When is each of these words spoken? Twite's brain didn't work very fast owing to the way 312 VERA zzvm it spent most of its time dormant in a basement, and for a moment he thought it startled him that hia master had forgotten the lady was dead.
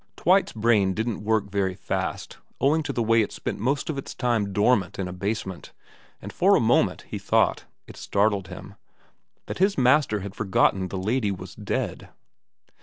Twite's 0.15 0.51
brain 0.51 0.95
didn't 0.95 1.23
work 1.23 1.51
very 1.51 1.75
fast 1.75 2.39
owing 2.59 2.81
to 2.81 2.91
the 2.91 3.03
way 3.03 3.23
312 3.23 3.23
VERA 3.23 3.27
zzvm 3.27 3.37
it 3.37 3.37
spent 3.37 3.63
most 3.63 3.89
of 3.91 3.97
its 3.99 4.15
time 4.15 4.51
dormant 4.51 4.97
in 4.97 5.07
a 5.07 5.13
basement, 5.13 5.73
and 6.23 6.33
for 6.33 6.55
a 6.55 6.59
moment 6.59 7.03
he 7.03 7.19
thought 7.19 7.65
it 7.85 7.97
startled 7.97 8.47
him 8.47 8.73
that 9.45 9.59
hia 9.59 9.69
master 9.77 10.21
had 10.21 10.33
forgotten 10.33 10.87
the 10.87 10.97
lady 10.97 11.29
was 11.29 11.53
dead. 11.53 12.09